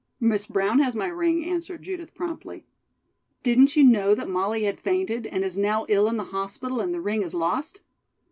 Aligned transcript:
"Miss 0.19 0.47
Brown 0.47 0.79
has 0.79 0.95
my 0.95 1.05
ring," 1.05 1.45
answered 1.45 1.83
Judith 1.83 2.15
promptly. 2.15 2.65
"Didn't 3.43 3.75
you 3.75 3.83
know 3.83 4.15
that 4.15 4.27
Molly 4.27 4.63
had 4.63 4.79
fainted 4.81 5.27
and 5.27 5.43
is 5.43 5.59
now 5.59 5.85
ill 5.89 6.07
in 6.07 6.17
the 6.17 6.23
hospital 6.33 6.81
and 6.81 6.91
the 6.91 6.99
ring 6.99 7.21
is 7.21 7.35
lost?" 7.35 7.81